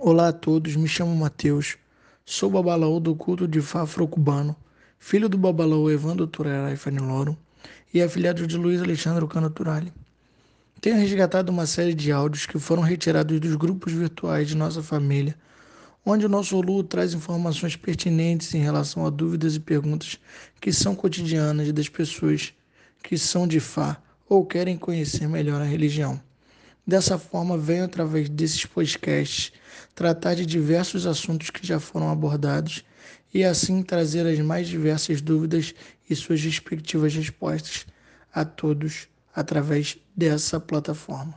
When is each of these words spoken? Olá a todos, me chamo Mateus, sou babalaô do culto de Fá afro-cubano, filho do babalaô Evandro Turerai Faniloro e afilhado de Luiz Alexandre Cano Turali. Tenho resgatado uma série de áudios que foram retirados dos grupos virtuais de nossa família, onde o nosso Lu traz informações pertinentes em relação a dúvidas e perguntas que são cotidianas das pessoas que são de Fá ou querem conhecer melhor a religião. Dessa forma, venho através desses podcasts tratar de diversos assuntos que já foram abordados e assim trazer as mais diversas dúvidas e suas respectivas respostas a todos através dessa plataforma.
Olá 0.00 0.28
a 0.28 0.32
todos, 0.32 0.76
me 0.76 0.86
chamo 0.86 1.12
Mateus, 1.16 1.76
sou 2.24 2.48
babalaô 2.48 3.00
do 3.00 3.16
culto 3.16 3.48
de 3.48 3.60
Fá 3.60 3.82
afro-cubano, 3.82 4.54
filho 4.96 5.28
do 5.28 5.36
babalaô 5.36 5.90
Evandro 5.90 6.24
Turerai 6.24 6.76
Faniloro 6.76 7.36
e 7.92 8.00
afilhado 8.00 8.46
de 8.46 8.56
Luiz 8.56 8.80
Alexandre 8.80 9.26
Cano 9.26 9.50
Turali. 9.50 9.92
Tenho 10.80 10.94
resgatado 10.98 11.50
uma 11.50 11.66
série 11.66 11.94
de 11.94 12.12
áudios 12.12 12.46
que 12.46 12.60
foram 12.60 12.80
retirados 12.80 13.40
dos 13.40 13.56
grupos 13.56 13.92
virtuais 13.92 14.46
de 14.46 14.56
nossa 14.56 14.84
família, 14.84 15.34
onde 16.06 16.26
o 16.26 16.28
nosso 16.28 16.60
Lu 16.60 16.84
traz 16.84 17.12
informações 17.12 17.74
pertinentes 17.74 18.54
em 18.54 18.60
relação 18.60 19.04
a 19.04 19.10
dúvidas 19.10 19.56
e 19.56 19.60
perguntas 19.60 20.16
que 20.60 20.72
são 20.72 20.94
cotidianas 20.94 21.72
das 21.72 21.88
pessoas 21.88 22.54
que 23.02 23.18
são 23.18 23.48
de 23.48 23.58
Fá 23.58 24.00
ou 24.28 24.46
querem 24.46 24.78
conhecer 24.78 25.28
melhor 25.28 25.60
a 25.60 25.64
religião. 25.64 26.27
Dessa 26.88 27.18
forma, 27.18 27.58
venho 27.58 27.84
através 27.84 28.30
desses 28.30 28.64
podcasts 28.64 29.52
tratar 29.94 30.34
de 30.34 30.46
diversos 30.46 31.06
assuntos 31.06 31.50
que 31.50 31.66
já 31.66 31.78
foram 31.78 32.08
abordados 32.08 32.82
e 33.34 33.44
assim 33.44 33.82
trazer 33.82 34.26
as 34.26 34.38
mais 34.38 34.66
diversas 34.66 35.20
dúvidas 35.20 35.74
e 36.08 36.16
suas 36.16 36.42
respectivas 36.42 37.14
respostas 37.14 37.84
a 38.32 38.42
todos 38.42 39.06
através 39.36 39.98
dessa 40.16 40.58
plataforma. 40.58 41.34